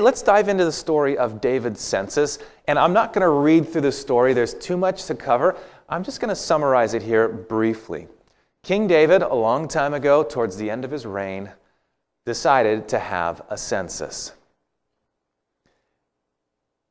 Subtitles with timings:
[0.00, 2.38] Let's dive into the story of David's census.
[2.66, 5.56] And I'm not going to read through the story, there's too much to cover.
[5.88, 8.08] I'm just going to summarize it here briefly.
[8.62, 11.50] King David, a long time ago, towards the end of his reign,
[12.26, 14.32] decided to have a census.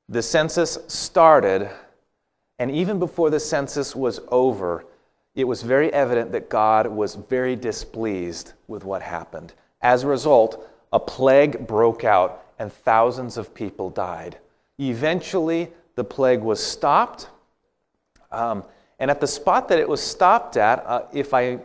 [0.10, 1.70] The census started,
[2.58, 4.86] and even before the census was over,
[5.36, 9.54] it was very evident that God was very displeased with what happened.
[9.82, 14.38] As a result, a plague broke out and thousands of people died.
[14.80, 17.30] Eventually, the plague was stopped.
[18.32, 18.64] Um,
[19.00, 21.60] and at the spot that it was stopped at, uh, if I,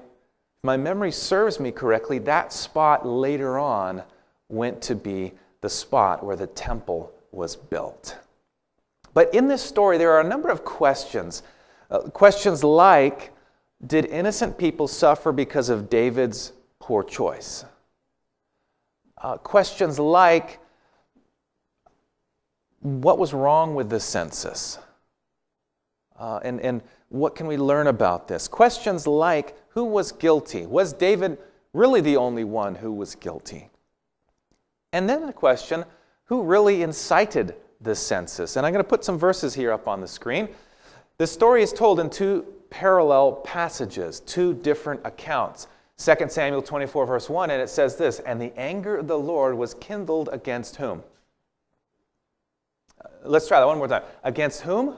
[0.63, 4.03] my memory serves me correctly, that spot later on
[4.49, 8.17] went to be the spot where the temple was built.
[9.15, 11.43] But in this story, there are a number of questions.
[11.91, 13.33] Uh, questions like
[13.87, 17.65] Did innocent people suffer because of David's poor choice?
[19.19, 20.59] Uh, questions like
[22.83, 24.79] What was wrong with the census?
[26.19, 28.49] Uh, and, and what can we learn about this?
[28.49, 30.67] Questions like Who was guilty?
[30.67, 31.39] Was David
[31.73, 33.71] really the only one who was guilty?
[34.93, 35.85] And then the question
[36.25, 38.57] Who really incited the census.
[38.57, 40.49] And I'm going to put some verses here up on the screen.
[41.19, 45.69] The story is told in two parallel passages, two different accounts.
[45.99, 49.57] 2 Samuel 24, verse 1, and it says this And the anger of the Lord
[49.57, 51.03] was kindled against whom?
[53.25, 54.03] Let's try that one more time.
[54.25, 54.97] Against whom?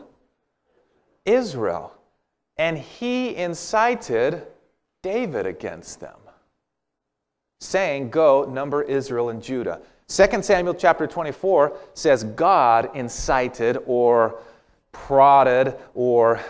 [1.25, 1.93] Israel.
[2.57, 4.47] And he incited
[5.03, 6.17] David against them,
[7.61, 9.81] saying, Go, number Israel and Judah.
[10.09, 14.41] 2 Samuel chapter 24 says God incited or
[14.93, 16.41] prodded or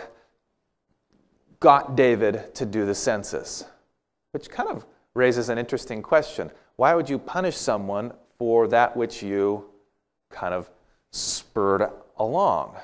[1.59, 3.65] got David to do the census,
[4.31, 6.51] which kind of raises an interesting question.
[6.75, 9.65] Why would you punish someone for that which you
[10.29, 10.69] kind of
[11.15, 12.75] spurred along?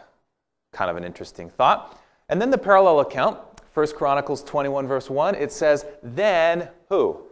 [0.72, 2.00] Kind of an interesting thought.
[2.30, 3.40] And then the parallel account,
[3.74, 7.24] 1 Chronicles 21, verse 1, it says, Then who?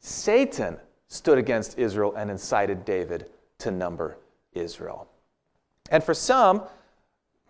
[0.00, 0.76] Satan
[1.08, 4.18] stood against Israel and incited David to number
[4.52, 5.08] Israel.
[5.90, 6.62] And for some,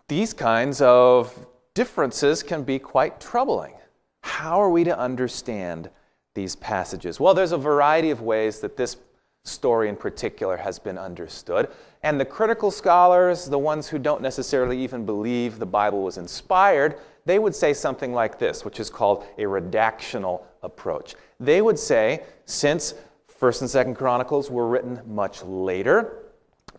[0.07, 1.37] these kinds of
[1.73, 3.73] differences can be quite troubling.
[4.21, 5.89] How are we to understand
[6.33, 7.19] these passages?
[7.19, 8.97] Well, there's a variety of ways that this
[9.43, 11.69] story in particular has been understood.
[12.07, 16.99] And the critical scholars, the ones who don't necessarily even believe the Bible was inspired,
[17.25, 21.15] they would say something like this, which is called a redactional approach.
[21.41, 22.93] They would say, since
[23.27, 26.19] First and Second Chronicles were written much later,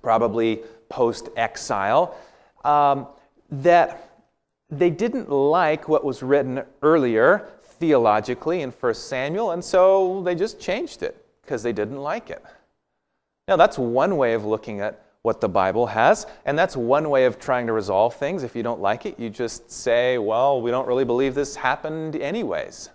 [0.01, 2.17] probably post exile,
[2.65, 3.07] um,
[3.51, 4.11] that
[4.71, 10.59] they didn't like what was written earlier theologically in First Samuel, and so they just
[10.59, 12.43] changed it because they didn't like it.
[13.47, 17.25] Now, that's one way of looking at what the Bible has, and that's one way
[17.25, 18.43] of trying to resolve things.
[18.43, 22.17] If you don't like it, you just say, well, we don't really believe this happened
[22.17, 22.91] anyways.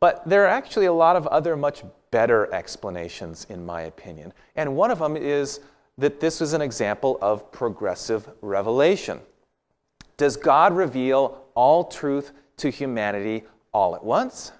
[0.00, 4.32] But there are actually a lot of other much better explanations, in my opinion.
[4.56, 5.60] And one of them is
[5.98, 9.20] that this is an example of progressive revelation.
[10.16, 14.52] Does God reveal all truth to humanity all at once?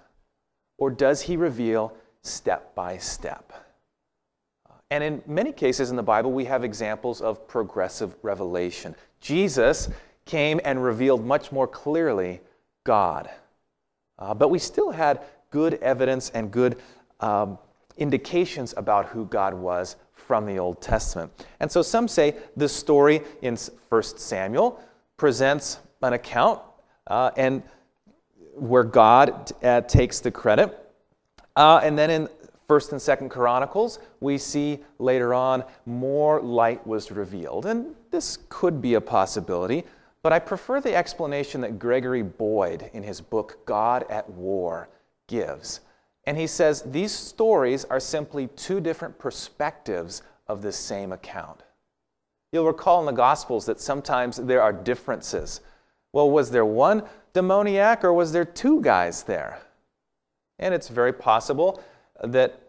[0.79, 3.53] Or does he reveal step by step?
[4.91, 8.95] And in many cases in the Bible, we have examples of progressive revelation.
[9.21, 9.89] Jesus
[10.25, 12.41] came and revealed much more clearly
[12.85, 13.31] God.
[14.19, 16.79] Uh, but we still had good evidence and good
[17.21, 17.59] um,
[17.97, 21.33] indications about who God was from the Old Testament.
[21.61, 23.57] And so some say the story in
[23.89, 24.81] 1 Samuel
[25.17, 26.61] presents an account
[27.07, 27.63] uh, and
[28.55, 30.79] where God uh, takes the credit.
[31.57, 32.29] Uh, and then in
[32.69, 37.67] 1st and 2nd Chronicles, we see later on more light was revealed.
[37.67, 39.85] And this could be a possibility,
[40.23, 44.89] but I prefer the explanation that Gregory Boyd in his book God at War
[45.27, 45.81] gives.
[46.27, 51.63] And he says these stories are simply two different perspectives of the same account.
[52.53, 55.61] You'll recall in the Gospels that sometimes there are differences.
[56.13, 57.03] Well, was there one
[57.33, 59.61] demoniac or was there two guys there?
[60.59, 61.83] And it's very possible
[62.23, 62.61] that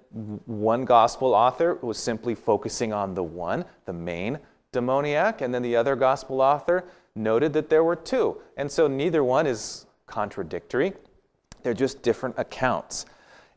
[0.46, 4.40] one gospel author was simply focusing on the one, the main
[4.72, 8.42] demoniac, and then the other gospel author noted that there were two.
[8.58, 10.94] And so neither one is contradictory.
[11.64, 13.06] They're just different accounts.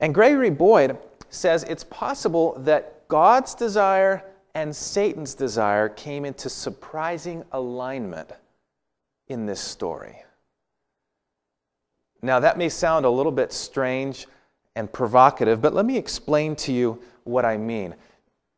[0.01, 0.97] And Gregory Boyd
[1.31, 4.25] says it's possible that God's desire
[4.55, 8.31] and Satan's desire came into surprising alignment
[9.29, 10.23] in this story.
[12.23, 14.27] Now, that may sound a little bit strange
[14.77, 17.95] and provocative, but let me explain to you what I mean.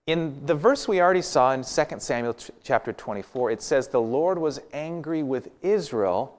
[0.07, 4.39] In the verse we already saw in 2 Samuel chapter 24, it says, The Lord
[4.39, 6.39] was angry with Israel,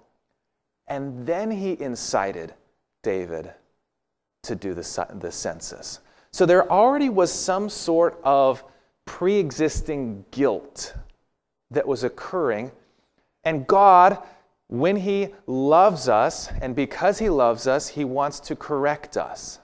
[0.88, 2.54] and then he incited
[3.02, 3.52] David
[4.44, 6.00] to do the, the census.
[6.32, 8.64] So there already was some sort of
[9.06, 10.94] pre existing guilt
[11.72, 12.72] that was occurring.
[13.44, 14.20] And God,
[14.68, 19.60] when He loves us, and because He loves us, He wants to correct us.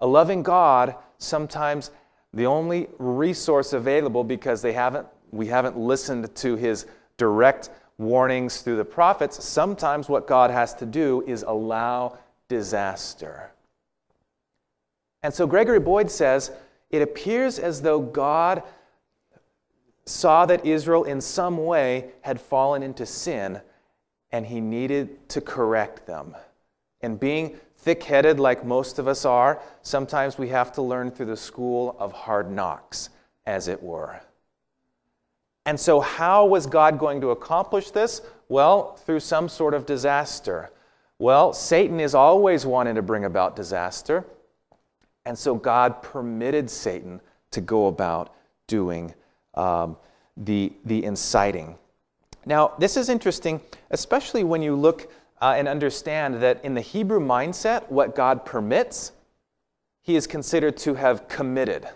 [0.00, 1.90] A loving God, sometimes
[2.32, 8.76] the only resource available because they haven't, we haven't listened to His direct warnings through
[8.76, 13.50] the prophets, sometimes what God has to do is allow disaster.
[15.22, 16.52] And so Gregory Boyd says
[16.90, 18.62] it appears as though God
[20.04, 23.60] saw that Israel in some way had fallen into sin
[24.30, 26.36] and he needed to correct them.
[27.00, 31.26] And being thick headed like most of us are, sometimes we have to learn through
[31.26, 33.10] the school of hard knocks,
[33.46, 34.20] as it were.
[35.64, 38.22] And so, how was God going to accomplish this?
[38.48, 40.70] Well, through some sort of disaster.
[41.18, 44.24] Well, Satan is always wanting to bring about disaster.
[45.24, 47.20] And so God permitted Satan
[47.50, 48.34] to go about
[48.66, 49.12] doing
[49.54, 49.96] um,
[50.36, 51.76] the, the inciting.
[52.44, 57.20] Now, this is interesting, especially when you look uh, and understand that in the Hebrew
[57.20, 59.12] mindset, what God permits,
[60.02, 61.88] he is considered to have committed.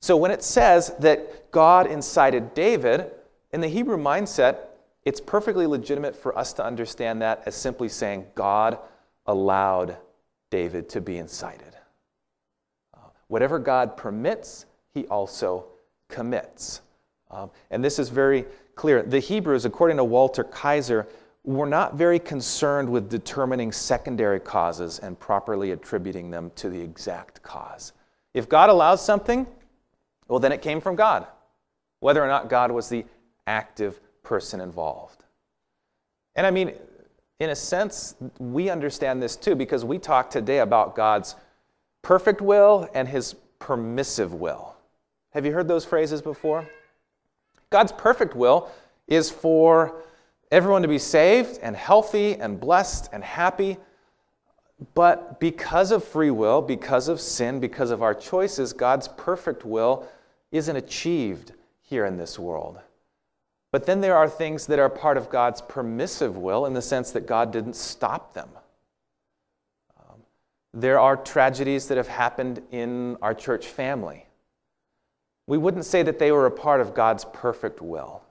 [0.00, 3.10] So when it says that God incited David,
[3.52, 4.58] in the Hebrew mindset,
[5.04, 8.78] it's perfectly legitimate for us to understand that as simply saying God
[9.26, 9.96] allowed
[10.50, 11.76] David to be incited.
[13.28, 15.66] Whatever God permits, he also
[16.08, 16.80] commits.
[17.30, 18.44] Um, and this is very
[18.74, 19.02] clear.
[19.02, 21.08] The Hebrews, according to Walter Kaiser,
[21.46, 27.40] were not very concerned with determining secondary causes and properly attributing them to the exact
[27.42, 27.92] cause.
[28.34, 29.46] If God allows something,
[30.28, 31.24] well, then it came from God,
[32.00, 33.06] whether or not God was the
[33.46, 35.22] active person involved.
[36.34, 36.72] And I mean,
[37.38, 41.36] in a sense, we understand this too because we talk today about God's
[42.02, 44.74] perfect will and his permissive will.
[45.30, 46.68] Have you heard those phrases before?
[47.70, 48.68] God's perfect will
[49.06, 50.02] is for
[50.50, 53.76] everyone to be saved and healthy and blessed and happy.
[54.94, 60.06] But because of free will, because of sin, because of our choices, God's perfect will
[60.52, 62.78] isn't achieved here in this world.
[63.72, 67.10] But then there are things that are part of God's permissive will in the sense
[67.12, 68.48] that God didn't stop them.
[69.98, 70.20] Um,
[70.72, 74.26] there are tragedies that have happened in our church family.
[75.46, 78.22] We wouldn't say that they were a part of God's perfect will.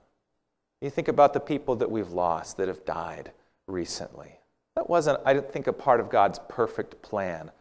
[0.86, 3.32] You think about the people that we've lost that have died
[3.68, 4.40] recently.
[4.76, 7.52] That wasn't, I don't think, a part of God's perfect plan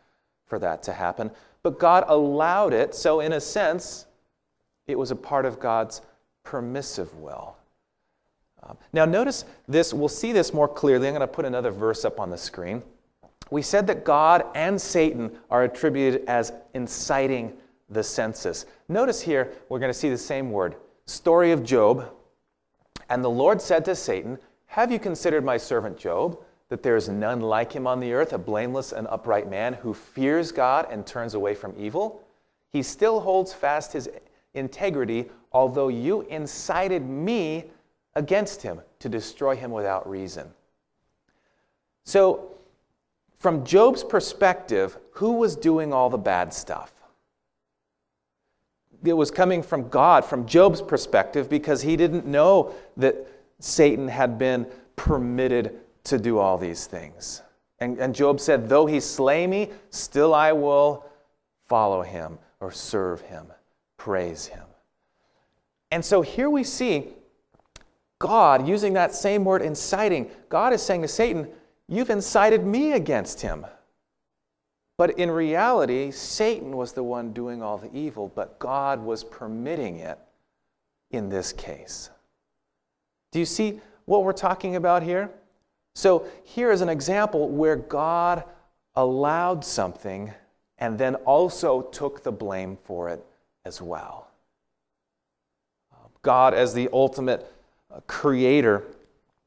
[0.46, 1.30] for that to happen.
[1.62, 4.06] But God allowed it, so in a sense,
[4.86, 6.02] it was a part of God's
[6.42, 7.56] permissive will.
[8.62, 11.08] Um, now, notice this, we'll see this more clearly.
[11.08, 12.82] I'm going to put another verse up on the screen
[13.50, 17.52] we said that God and Satan are attributed as inciting
[17.88, 18.66] the census.
[18.88, 20.76] Notice here, we're going to see the same word
[21.06, 22.10] story of Job.
[23.14, 26.36] And the Lord said to Satan, Have you considered my servant Job,
[26.68, 29.94] that there is none like him on the earth, a blameless and upright man who
[29.94, 32.24] fears God and turns away from evil?
[32.70, 34.10] He still holds fast his
[34.54, 37.66] integrity, although you incited me
[38.16, 40.48] against him to destroy him without reason.
[42.02, 42.50] So,
[43.38, 46.92] from Job's perspective, who was doing all the bad stuff?
[49.04, 53.16] It was coming from God, from Job's perspective, because he didn't know that
[53.60, 57.42] Satan had been permitted to do all these things.
[57.80, 61.04] And, and Job said, Though he slay me, still I will
[61.66, 63.46] follow him or serve him,
[63.96, 64.64] praise him.
[65.90, 67.08] And so here we see
[68.18, 70.30] God using that same word inciting.
[70.48, 71.48] God is saying to Satan,
[71.88, 73.66] You've incited me against him.
[74.96, 79.98] But in reality, Satan was the one doing all the evil, but God was permitting
[79.98, 80.18] it
[81.10, 82.10] in this case.
[83.32, 85.30] Do you see what we're talking about here?
[85.96, 88.44] So, here is an example where God
[88.96, 90.32] allowed something
[90.78, 93.24] and then also took the blame for it
[93.64, 94.28] as well.
[96.22, 97.46] God, as the ultimate
[97.92, 98.82] uh, creator,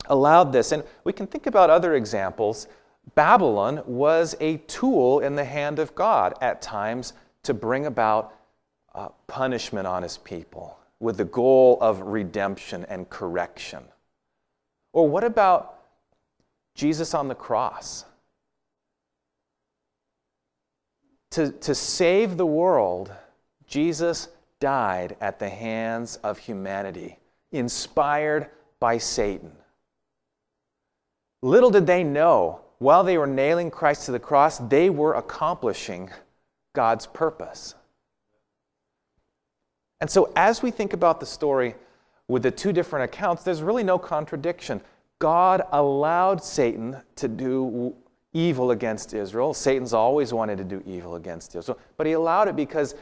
[0.05, 0.71] allowed this.
[0.71, 2.67] And we can think about other examples.
[3.15, 8.33] Babylon was a tool in the hand of God at times to bring about
[8.93, 13.83] uh, punishment on his people with the goal of redemption and correction.
[14.93, 15.75] Or what about
[16.75, 18.05] Jesus on the cross?
[21.31, 23.11] To, to save the world,
[23.67, 27.19] Jesus died at the hands of humanity,
[27.51, 28.49] inspired
[28.79, 29.51] by Satan.
[31.41, 36.09] Little did they know, while they were nailing Christ to the cross, they were accomplishing
[36.73, 37.75] God's purpose.
[39.99, 41.75] And so, as we think about the story
[42.27, 44.81] with the two different accounts, there's really no contradiction.
[45.19, 47.95] God allowed Satan to do
[48.33, 49.53] evil against Israel.
[49.53, 52.93] Satan's always wanted to do evil against Israel, but he allowed it because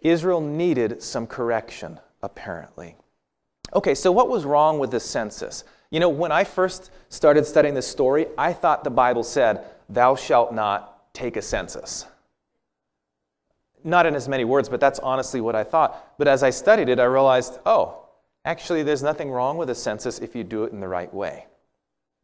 [0.00, 2.96] Israel needed some correction, apparently.
[3.74, 5.62] Okay, so what was wrong with the census?
[5.92, 10.16] You know, when I first started studying this story, I thought the Bible said, Thou
[10.16, 12.06] shalt not take a census.
[13.84, 16.16] Not in as many words, but that's honestly what I thought.
[16.16, 18.06] But as I studied it, I realized, oh,
[18.46, 21.44] actually, there's nothing wrong with a census if you do it in the right way.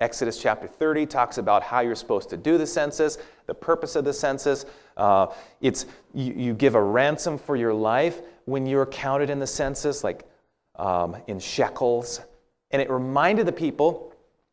[0.01, 4.05] Exodus chapter 30 talks about how you're supposed to do the census, the purpose of
[4.05, 4.65] the census.
[4.97, 5.27] Uh,
[5.61, 5.85] it's
[6.15, 10.27] you, you, give a ransom for your life when you're counted in the census, like
[10.77, 12.23] um, in shekels.
[12.71, 14.13] And it reminded the people,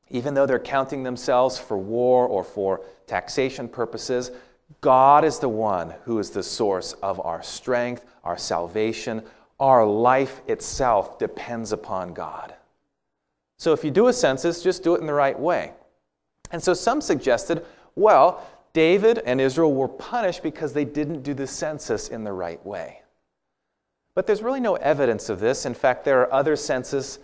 [0.10, 4.32] even though they're counting themselves for war or for taxation purposes,
[4.82, 9.24] God is the one who is the source of our strength, our salvation.
[9.60, 12.54] Our life itself depends upon God.
[13.58, 15.72] So if you do a census, just do it in the right way.
[16.52, 21.48] And so some suggested, well, David and Israel were punished because they didn't do the
[21.48, 23.02] census in the right way.
[24.14, 25.66] But there's really no evidence of this.
[25.66, 27.20] In fact, there are other census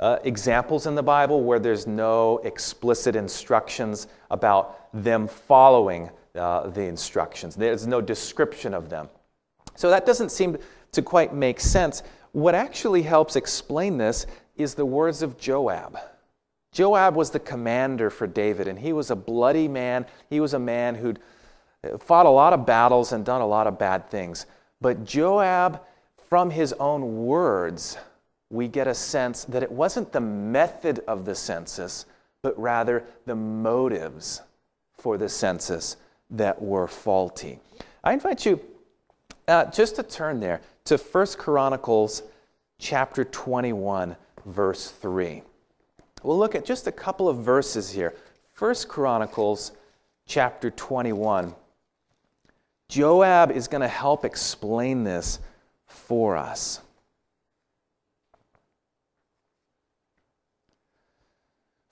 [0.00, 6.82] uh, examples in the Bible where there's no explicit instructions about them following uh, the
[6.82, 7.56] instructions.
[7.56, 9.08] There's no description of them.
[9.74, 10.56] So that doesn't seem
[10.92, 12.02] to quite make sense.
[12.32, 14.26] What actually helps explain this
[14.56, 15.98] is the words of Joab.
[16.72, 20.06] Joab was the commander for David, and he was a bloody man.
[20.28, 21.18] He was a man who'd
[22.00, 24.46] fought a lot of battles and done a lot of bad things.
[24.80, 25.80] But Joab,
[26.28, 27.96] from his own words,
[28.50, 32.06] we get a sense that it wasn't the method of the census,
[32.42, 34.42] but rather the motives
[34.96, 35.96] for the census
[36.30, 37.58] that were faulty.
[38.02, 38.60] I invite you
[39.46, 42.22] uh, just to turn there to 1 Chronicles
[42.78, 45.42] chapter 21 verse 3.
[46.22, 48.14] We'll look at just a couple of verses here.
[48.52, 49.72] First Chronicles
[50.26, 51.54] chapter 21.
[52.88, 55.38] Joab is going to help explain this
[55.86, 56.80] for us.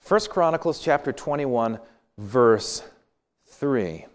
[0.07, 1.79] First Chronicles chapter 21
[2.17, 2.81] verse
[3.47, 4.05] 3.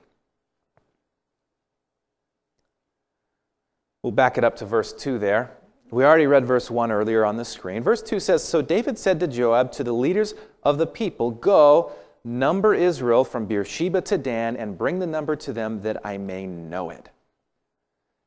[4.02, 5.50] We'll back it up to verse 2 there.
[5.90, 7.82] We already read verse 1 earlier on the screen.
[7.82, 10.32] Verse 2 says So David said to Joab, to the leaders
[10.62, 11.92] of the people, Go,
[12.24, 16.46] number Israel from Beersheba to Dan, and bring the number to them that I may
[16.46, 17.10] know it.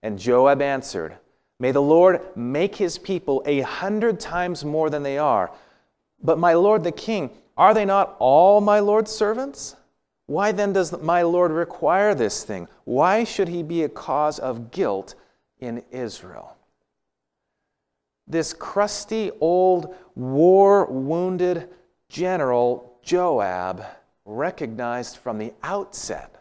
[0.03, 1.17] And Joab answered,
[1.59, 5.49] May the Lord make his people a hundred times more than they are.
[6.21, 9.75] But my lord the king, are they not all my lord's servants?
[10.27, 12.67] Why then does my lord require this thing?
[12.83, 15.15] Why should he be a cause of guilt
[15.59, 16.55] in Israel?
[18.27, 21.69] this crusty old war wounded
[22.09, 23.85] general Joab
[24.25, 26.31] recognized from the outset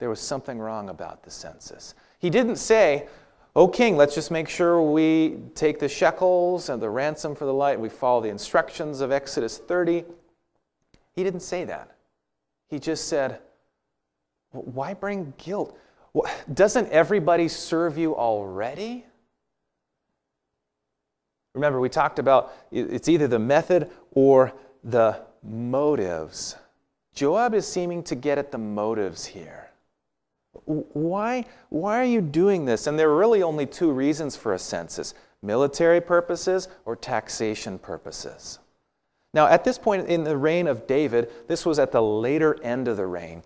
[0.00, 1.94] there was something wrong about the census.
[2.18, 3.06] He didn't say,
[3.56, 7.54] Oh, king, let's just make sure we take the shekels and the ransom for the
[7.54, 10.04] light, we follow the instructions of Exodus 30.
[11.14, 11.96] He didn't say that.
[12.68, 13.40] He just said,
[14.50, 15.78] Why bring guilt?
[16.52, 19.04] Doesn't everybody serve you already?
[21.54, 24.52] Remember, we talked about it's either the method or
[24.82, 26.56] the motives.
[27.14, 29.70] Joab is seeming to get at the motives here.
[30.64, 32.86] Why, why are you doing this?
[32.86, 38.58] And there are really only two reasons for a census military purposes or taxation purposes.
[39.34, 42.86] Now, at this point in the reign of David, this was at the later end
[42.86, 43.42] of the reign,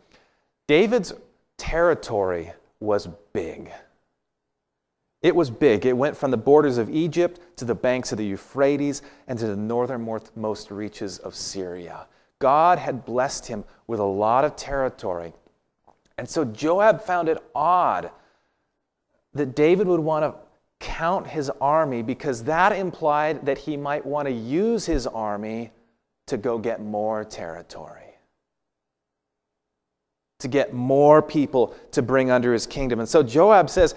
[0.66, 1.14] David's
[1.57, 3.73] territory was big.
[5.23, 5.87] It was big.
[5.87, 9.47] It went from the borders of Egypt to the banks of the Euphrates and to
[9.47, 12.07] the northernmost reaches of Syria.
[12.38, 15.33] God had blessed him with a lot of territory.
[16.18, 18.11] And so Joab found it odd
[19.33, 20.38] that David would want to
[20.78, 25.73] count his army because that implied that he might want to use his army
[26.28, 28.14] to go get more territory,
[30.38, 33.00] to get more people to bring under his kingdom.
[33.00, 33.94] And so Joab says,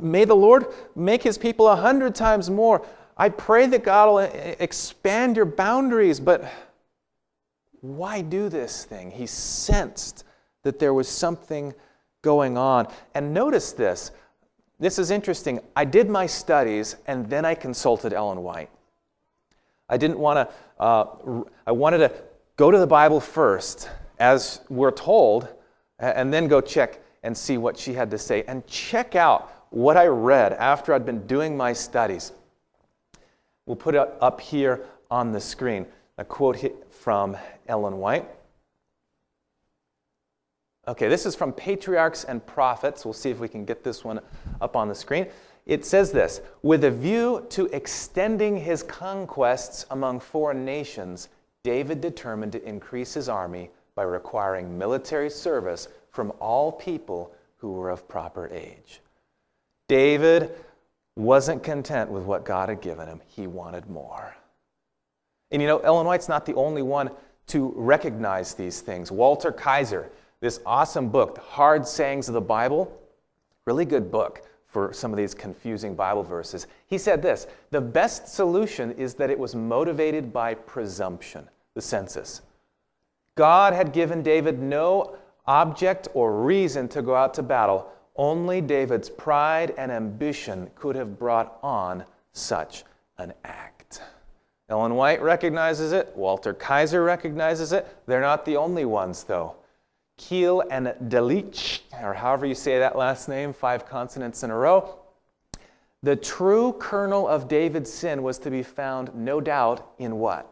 [0.00, 2.84] May the Lord make his people a hundred times more.
[3.16, 4.18] I pray that God will
[4.58, 6.50] expand your boundaries, but
[7.80, 9.10] why do this thing?
[9.10, 10.24] He sensed
[10.64, 11.74] that there was something
[12.22, 12.88] going on.
[13.14, 14.10] And notice this
[14.80, 15.60] this is interesting.
[15.76, 18.70] I did my studies and then I consulted Ellen White.
[19.88, 21.06] I didn't want to, uh,
[21.66, 22.12] I wanted to
[22.56, 23.88] go to the Bible first,
[24.18, 25.48] as we're told,
[25.98, 29.96] and then go check and see what she had to say and check out what
[29.96, 32.32] I read after I'd been doing my studies.
[33.66, 38.28] We'll put it up here on the screen a quote from Ellen White.
[40.86, 43.04] Okay, this is from Patriarchs and Prophets.
[43.04, 44.20] We'll see if we can get this one
[44.60, 45.26] up on the screen.
[45.66, 51.28] It says this With a view to extending his conquests among foreign nations,
[51.62, 57.90] David determined to increase his army by requiring military service from all people who were
[57.90, 59.00] of proper age.
[59.88, 60.54] David
[61.16, 64.34] wasn't content with what God had given him, he wanted more.
[65.50, 67.10] And you know, Ellen White's not the only one
[67.46, 69.12] to recognize these things.
[69.12, 73.00] Walter Kaiser, this awesome book, The Hard Sayings of the Bible,
[73.66, 74.42] really good book
[74.74, 76.66] for some of these confusing Bible verses.
[76.88, 82.42] He said this The best solution is that it was motivated by presumption, the census.
[83.36, 85.16] God had given David no
[85.46, 87.88] object or reason to go out to battle.
[88.16, 92.82] Only David's pride and ambition could have brought on such
[93.18, 94.02] an act.
[94.68, 96.12] Ellen White recognizes it.
[96.16, 97.86] Walter Kaiser recognizes it.
[98.06, 99.54] They're not the only ones, though.
[100.18, 104.98] Keil and Delitzsch, or however you say that last name, five consonants in a row.
[106.02, 110.50] The true kernel of David's sin was to be found, no doubt, in what?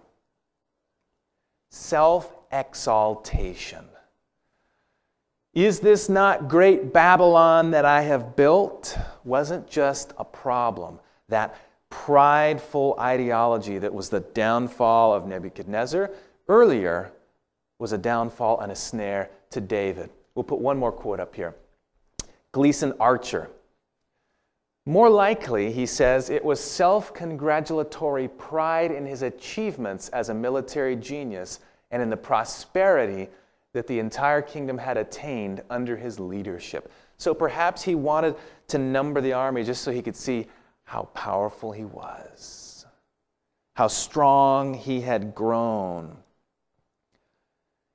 [1.70, 3.84] Self exaltation.
[5.54, 8.96] Is this not great Babylon that I have built?
[9.24, 10.98] Wasn't just a problem.
[11.28, 11.54] That
[11.90, 16.10] prideful ideology that was the downfall of Nebuchadnezzar
[16.48, 17.12] earlier
[17.78, 20.10] was a downfall and a snare to David.
[20.34, 21.54] We'll put one more quote up here.
[22.52, 23.50] Gleason Archer.
[24.84, 30.96] More likely, he says, it was self congratulatory pride in his achievements as a military
[30.96, 31.60] genius
[31.92, 33.28] and in the prosperity
[33.74, 36.90] that the entire kingdom had attained under his leadership.
[37.16, 38.34] So perhaps he wanted
[38.68, 40.48] to number the army just so he could see
[40.84, 42.84] how powerful he was,
[43.76, 46.16] how strong he had grown.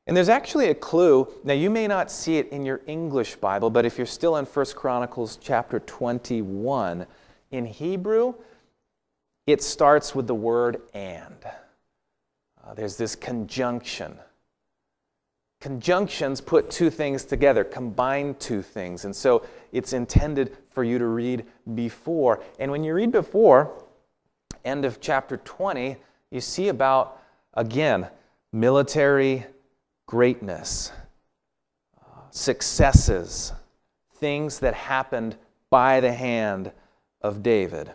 [0.08, 1.28] And there's actually a clue.
[1.44, 4.46] Now, you may not see it in your English Bible, but if you're still in
[4.46, 7.06] 1 Chronicles chapter 21,
[7.52, 8.34] in Hebrew,
[9.46, 11.46] it starts with the word and.
[12.66, 14.18] Uh, there's this conjunction.
[15.60, 19.06] Conjunctions put two things together, combine two things.
[19.06, 22.44] And so it's intended for you to read before.
[22.60, 23.84] And when you read before,
[24.64, 25.98] end of chapter 20,
[26.32, 27.22] you see about,
[27.56, 28.08] again,
[28.54, 29.46] military
[30.08, 30.92] greatness,
[32.32, 33.54] successes,
[34.16, 35.36] things that happened
[35.70, 36.72] by the hand
[37.22, 37.94] of David.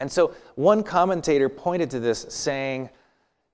[0.00, 2.90] And so one commentator pointed to this saying,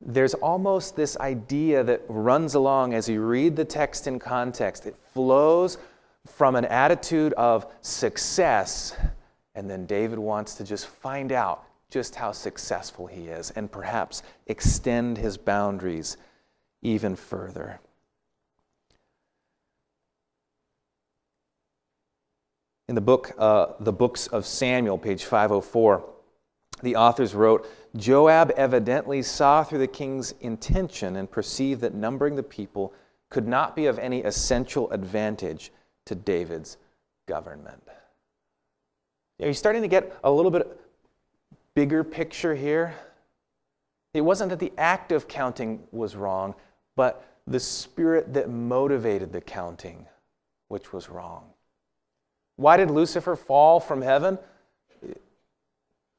[0.00, 4.86] there's almost this idea that runs along as you read the text in context.
[4.86, 5.76] It flows
[6.26, 8.96] from an attitude of success,
[9.54, 14.22] and then David wants to just find out just how successful he is and perhaps
[14.46, 16.16] extend his boundaries
[16.82, 17.80] even further.
[22.88, 26.04] In the book, uh, The Books of Samuel, page 504,
[26.82, 32.42] the authors wrote Joab evidently saw through the king's intention and perceived that numbering the
[32.42, 32.94] people
[33.30, 35.70] could not be of any essential advantage
[36.06, 36.78] to David's
[37.26, 37.82] government.
[39.40, 40.80] Are you starting to get a little bit
[41.74, 42.94] bigger picture here?
[44.14, 46.54] It wasn't that the act of counting was wrong,
[46.98, 50.04] but the spirit that motivated the counting,
[50.66, 51.44] which was wrong.
[52.56, 54.36] Why did Lucifer fall from heaven?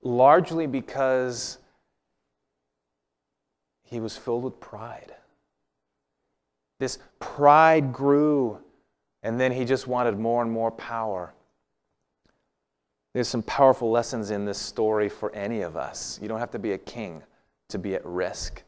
[0.01, 1.57] largely because
[3.83, 5.13] he was filled with pride.
[6.79, 8.59] This pride grew,
[9.21, 11.33] and then he just wanted more and more power.
[13.13, 16.17] There's some powerful lessons in this story for any of us.
[16.21, 17.23] You don't have to be a king
[17.67, 18.63] to be at risk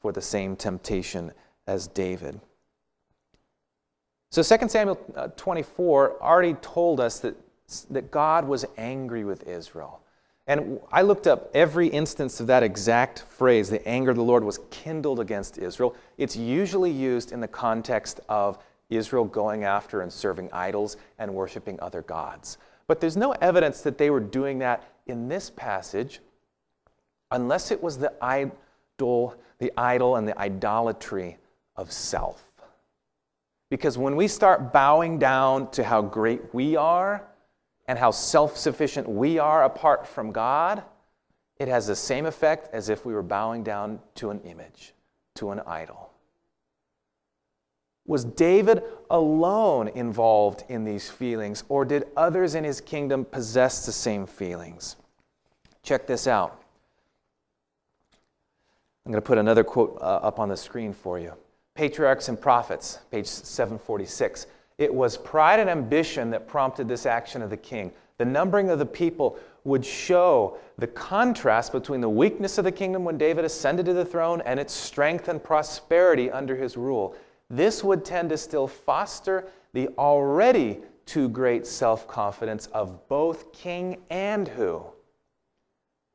[0.00, 1.32] for the same temptation
[1.66, 2.40] as David.
[4.30, 7.34] So 2 Samuel uh, 24 already told us that,
[7.90, 10.00] that God was angry with Israel.
[10.46, 14.42] And I looked up every instance of that exact phrase, the anger of the Lord
[14.42, 15.94] was kindled against Israel.
[16.16, 18.58] It's usually used in the context of
[18.88, 22.56] Israel going after and serving idols and worshiping other gods.
[22.86, 26.20] But there's no evidence that they were doing that in this passage
[27.30, 31.38] unless it was the idol, the idol and the idolatry
[31.76, 32.44] of self.
[33.70, 37.28] Because when we start bowing down to how great we are,
[37.88, 40.82] and how self sufficient we are apart from God,
[41.56, 44.92] it has the same effect as if we were bowing down to an image,
[45.36, 46.10] to an idol.
[48.06, 53.92] Was David alone involved in these feelings, or did others in his kingdom possess the
[53.92, 54.96] same feelings?
[55.82, 56.57] Check this out.
[59.08, 61.32] I'm going to put another quote uh, up on the screen for you.
[61.74, 64.48] Patriarchs and Prophets, page 746.
[64.76, 67.90] It was pride and ambition that prompted this action of the king.
[68.18, 73.02] The numbering of the people would show the contrast between the weakness of the kingdom
[73.02, 77.16] when David ascended to the throne and its strength and prosperity under his rule.
[77.48, 84.02] This would tend to still foster the already too great self confidence of both king
[84.10, 84.84] and who?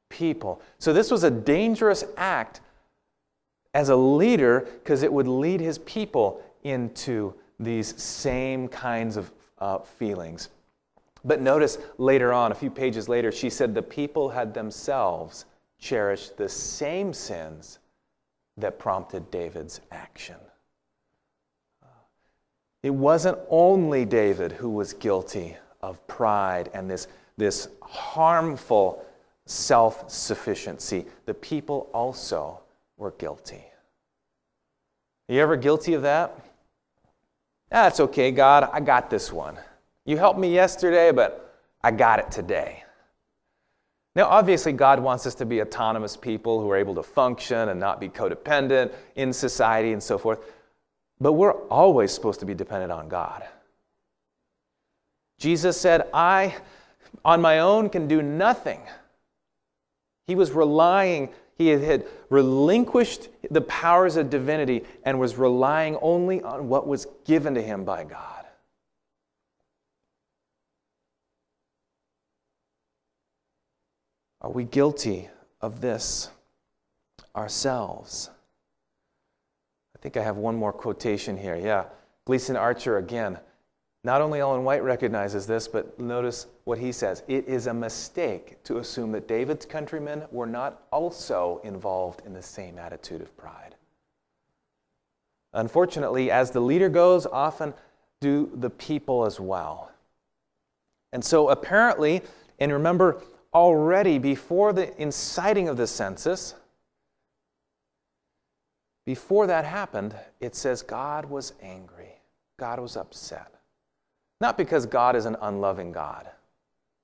[0.09, 0.61] People.
[0.77, 2.61] So this was a dangerous act
[3.73, 9.79] as a leader because it would lead his people into these same kinds of uh,
[9.79, 10.49] feelings.
[11.25, 15.45] But notice later on, a few pages later, she said the people had themselves
[15.79, 17.79] cherished the same sins
[18.57, 20.35] that prompted David's action.
[22.83, 27.07] It wasn't only David who was guilty of pride and this,
[27.37, 29.05] this harmful
[29.45, 32.59] self sufficiency, the people also
[32.97, 33.63] were guilty.
[35.29, 36.39] Are you ever guilty of that?
[37.69, 39.57] That's okay, God, I got this one.
[40.05, 42.83] You helped me yesterday, but I got it today.
[44.15, 47.79] Now, obviously, God wants us to be autonomous people who are able to function and
[47.79, 50.39] not be codependent in society and so forth.
[51.19, 53.43] But we're always supposed to be dependent on God.
[55.39, 56.55] Jesus said, I
[57.25, 58.81] on my own can do nothing.
[60.27, 66.67] He was relying, he had relinquished the powers of divinity and was relying only on
[66.67, 68.45] what was given to him by God.
[74.41, 75.29] Are we guilty
[75.61, 76.29] of this
[77.35, 78.29] ourselves?
[79.95, 81.55] I think I have one more quotation here.
[81.55, 81.85] Yeah,
[82.25, 83.39] Gleason Archer again.
[84.05, 87.23] Not only Ellen White recognizes this, but notice what he says.
[87.29, 92.41] It is a mistake to assume that David's countrymen were not also involved in the
[92.41, 93.75] same attitude of pride.
[95.53, 97.73] Unfortunately, as the leader goes, often
[98.19, 99.91] do the people as well.
[101.13, 102.23] And so, apparently,
[102.59, 103.21] and remember,
[103.53, 106.55] already before the inciting of the census,
[109.05, 112.19] before that happened, it says God was angry,
[112.57, 113.53] God was upset.
[114.43, 116.27] Not because God is an unloving God,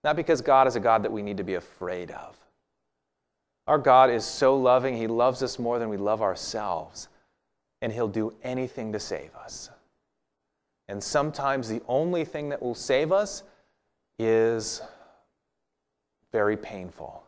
[0.04, 2.36] not because God is a God that we need to be afraid of.
[3.66, 7.08] Our God is so loving, He loves us more than we love ourselves,
[7.82, 9.70] and He'll do anything to save us.
[10.90, 13.44] And sometimes the only thing that will save us
[14.18, 14.82] is
[16.34, 17.24] very painful.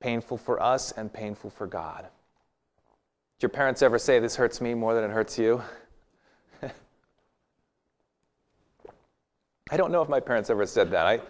[0.00, 2.02] Painful for us and painful for God.
[3.38, 5.62] Did your parents ever say, This hurts me more than it hurts you?
[9.70, 11.06] I don't know if my parents ever said that.
[11.06, 11.20] I,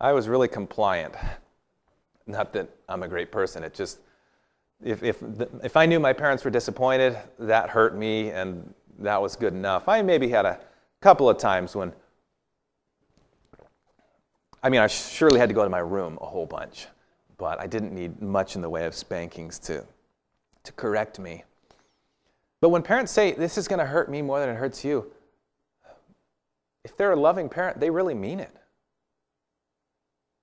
[0.00, 1.14] I was really compliant.
[2.26, 3.64] Not that I'm a great person.
[3.64, 3.98] It just,
[4.82, 5.22] if, if,
[5.64, 9.88] if I knew my parents were disappointed, that hurt me and that was good enough.
[9.88, 10.60] I maybe had a
[11.00, 11.92] couple of times when,
[14.62, 16.86] I mean, I surely had to go to my room a whole bunch,
[17.38, 19.84] but I didn't need much in the way of spankings to,
[20.62, 21.42] to correct me.
[22.60, 25.10] But when parents say, this is going to hurt me more than it hurts you,
[26.84, 28.54] if they're a loving parent, they really mean it.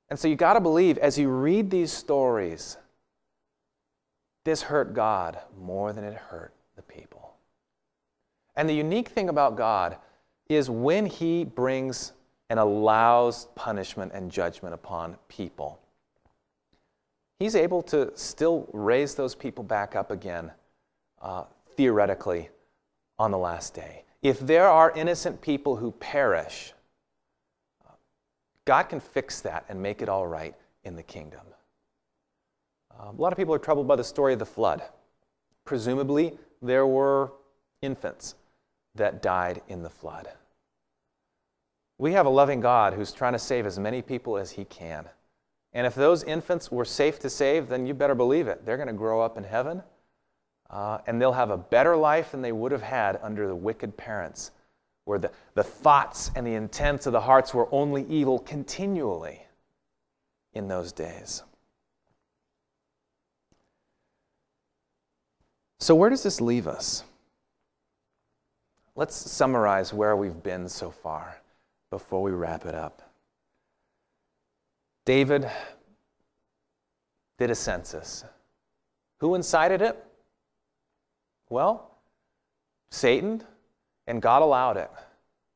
[0.10, 2.78] And so you got to believe as you read these stories,
[4.46, 7.34] this hurt God more than it hurt the people.
[8.56, 9.98] And the unique thing about God
[10.48, 12.14] is when He brings
[12.50, 15.80] and allows punishment and judgment upon people,
[17.40, 20.52] He's able to still raise those people back up again,
[21.22, 21.44] uh,
[21.76, 22.50] theoretically,
[23.20, 24.04] on the last day.
[24.28, 26.74] If there are innocent people who perish,
[28.66, 31.46] God can fix that and make it all right in the kingdom.
[33.00, 34.84] Um, a lot of people are troubled by the story of the flood.
[35.64, 37.32] Presumably, there were
[37.82, 38.36] infants
[38.96, 40.28] that died in the flood.
[41.98, 45.06] We have a loving God who's trying to save as many people as he can.
[45.72, 48.66] And if those infants were safe to save, then you better believe it.
[48.66, 49.84] They're going to grow up in heaven
[50.70, 53.96] uh, and they'll have a better life than they would have had under the wicked
[53.98, 54.52] parents,
[55.06, 59.46] where the, the thoughts and the intents of the hearts were only evil continually
[60.54, 61.44] in those days.
[65.80, 67.04] So, where does this leave us?
[68.96, 71.40] Let's summarize where we've been so far
[71.92, 73.04] before we wrap it up.
[75.06, 75.50] David
[77.38, 78.26] did a census.
[79.20, 80.04] Who incited it?
[81.50, 81.92] Well,
[82.90, 83.44] Satan,
[84.06, 84.92] and God allowed it,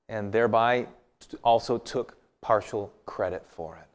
[0.10, 0.88] and thereby
[1.43, 3.88] also took partial credit for it.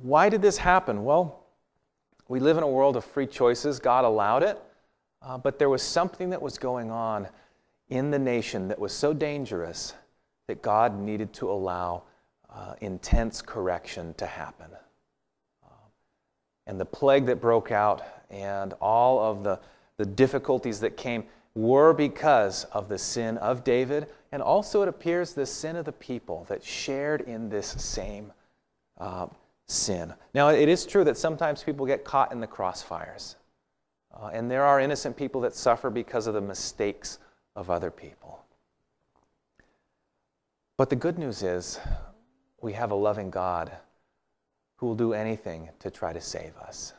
[0.00, 1.04] Why did this happen?
[1.04, 1.44] Well,
[2.28, 3.78] we live in a world of free choices.
[3.78, 4.60] God allowed it,
[5.20, 7.28] uh, but there was something that was going on
[7.88, 9.94] in the nation that was so dangerous
[10.48, 12.02] that God needed to allow
[12.50, 14.70] uh, intense correction to happen.
[15.64, 15.68] Uh,
[16.66, 19.60] and the plague that broke out and all of the,
[20.02, 21.22] the difficulties that came
[21.54, 25.92] were because of the sin of David, and also it appears the sin of the
[25.92, 28.32] people that shared in this same
[28.98, 29.28] uh,
[29.68, 30.12] sin.
[30.34, 33.36] Now, it is true that sometimes people get caught in the crossfires,
[34.12, 37.20] uh, and there are innocent people that suffer because of the mistakes
[37.54, 38.40] of other people.
[40.76, 41.78] But the good news is,
[42.60, 43.70] we have a loving God
[44.78, 46.92] who will do anything to try to save us.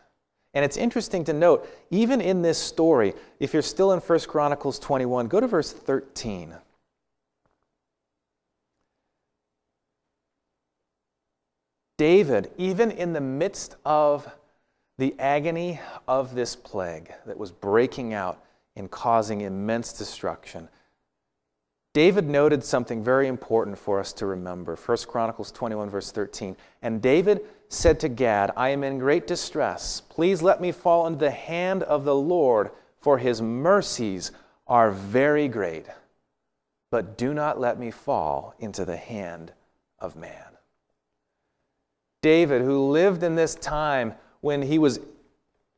[0.54, 4.78] And it's interesting to note, even in this story, if you're still in 1 Chronicles
[4.80, 6.56] 21, go to verse 13.
[11.98, 14.30] David, even in the midst of
[14.98, 18.44] the agony of this plague that was breaking out
[18.76, 20.70] and causing immense destruction,
[21.94, 24.76] David noted something very important for us to remember.
[24.76, 26.58] 1 Chronicles 21, verse 13.
[26.82, 30.02] And David said to Gad, I am in great distress.
[30.02, 34.32] Please let me fall into the hand of the Lord, for his mercies
[34.66, 35.86] are very great.
[36.90, 39.54] But do not let me fall into the hand
[40.00, 40.58] of man.
[42.24, 45.00] David, who lived in this time when he was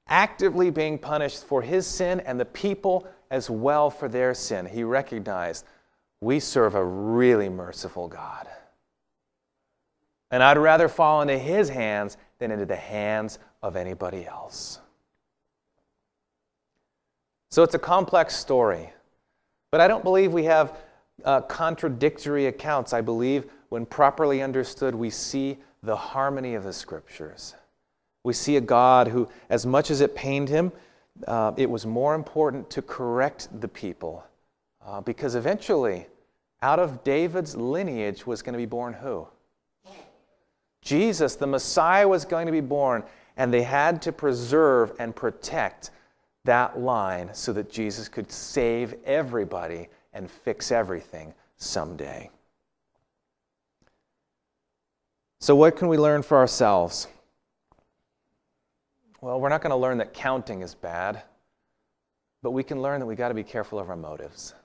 [0.07, 4.83] actively being punished for his sin and the people as well for their sin, he
[4.83, 5.65] recognized
[6.25, 8.47] we serve a really merciful God.
[10.31, 14.79] And I'd rather fall into his hands than into the hands of anybody else.
[17.51, 18.91] So it's a complex story.
[19.69, 20.75] But I don't believe we have
[21.23, 22.91] uh, contradictory accounts.
[22.91, 27.53] I believe when properly understood, we see the harmony of the scriptures.
[28.23, 30.71] We see a God who, as much as it pained him,
[31.27, 34.23] uh, it was more important to correct the people
[34.83, 36.07] uh, because eventually,
[36.65, 39.27] out of David's lineage was going to be born who?
[40.81, 43.03] Jesus, the Messiah, was going to be born,
[43.37, 45.91] and they had to preserve and protect
[46.43, 52.31] that line so that Jesus could save everybody and fix everything someday.
[55.39, 57.07] So, what can we learn for ourselves?
[59.21, 61.21] Well, we're not going to learn that counting is bad,
[62.41, 64.55] but we can learn that we got to be careful of our motives.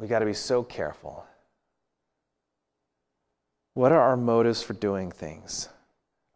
[0.00, 1.26] We got to be so careful.
[3.74, 5.68] What are our motives for doing things?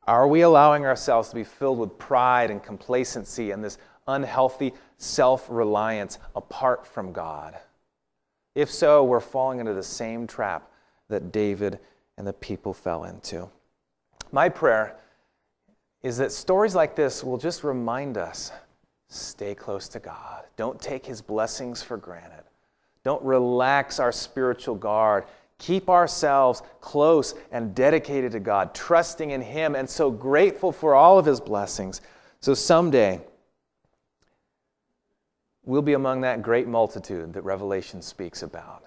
[0.07, 5.47] Are we allowing ourselves to be filled with pride and complacency and this unhealthy self
[5.49, 7.57] reliance apart from God?
[8.55, 10.71] If so, we're falling into the same trap
[11.09, 11.79] that David
[12.19, 13.49] and the people fell into.
[14.31, 14.99] My prayer
[16.03, 18.53] is that stories like this will just remind us
[19.09, 20.45] stay close to God.
[20.59, 22.45] Don't take his blessings for granted.
[23.05, 25.25] Don't relax our spiritual guard
[25.59, 31.19] keep ourselves close and dedicated to God, trusting in Him, and so grateful for all
[31.19, 32.01] of His blessings.
[32.41, 33.21] So someday,
[35.65, 38.85] we'll be among that great multitude that Revelation speaks about,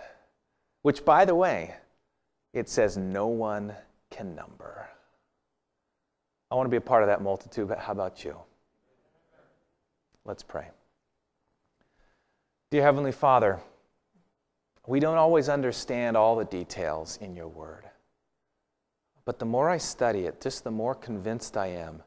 [0.84, 1.74] which, by the way,
[2.54, 3.74] it says no one
[4.10, 4.88] can number.
[6.52, 8.38] I want to be a part of that multitude, but how about you?
[10.26, 10.68] Let's pray.
[12.70, 13.60] Dear Heavenly Father,
[14.88, 17.84] we don't always understand all the details in your word.
[19.26, 22.02] But the more I study it, just the more convinced I am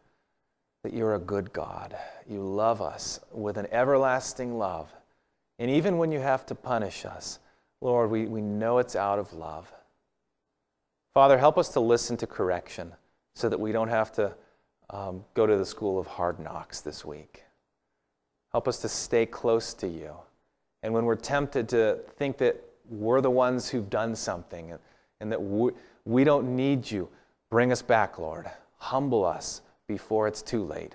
[0.83, 1.95] that you're a good God.
[2.27, 4.91] You love us with an everlasting love.
[5.59, 7.39] And even when you have to punish us,
[7.83, 9.71] Lord, we, we know it's out of love.
[11.13, 12.93] Father, help us to listen to correction
[13.35, 14.35] so that we don't have to
[14.89, 17.45] um, go to the school of hard knocks this week.
[18.53, 20.15] Help us to stay close to you.
[20.83, 24.77] And when we're tempted to think that we're the ones who've done something
[25.21, 25.71] and, that we,
[26.05, 27.09] we don't need you.
[27.49, 28.51] Bring us back, Lord.
[28.79, 30.95] Humble us before it's too late.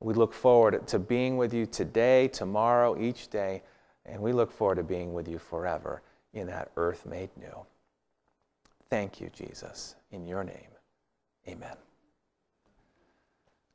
[0.00, 3.62] We look forward to being with you today, tomorrow, each day,
[4.06, 6.02] and we look forward to being with you forever
[6.34, 7.66] in that earth made new.
[8.90, 9.94] Thank you, Jesus.
[10.10, 10.68] In your name,
[11.46, 11.76] amen.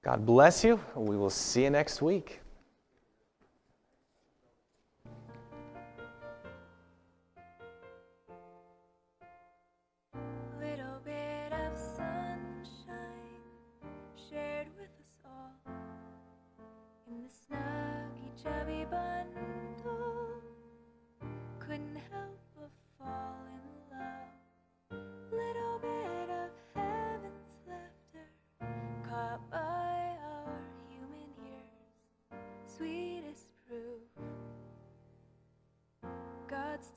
[0.03, 0.79] God bless you.
[0.95, 2.41] We will see you next week.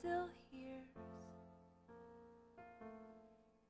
[0.01, 0.97] still hears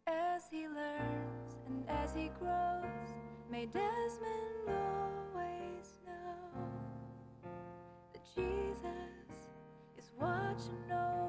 [0.07, 3.09] as he learns and as he grows.
[3.51, 6.61] May Desmond always know
[8.13, 8.93] that Jesus
[9.97, 11.20] is watching over.